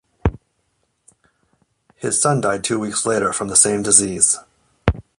[1.97, 4.39] His son died two weeks later from the same disease.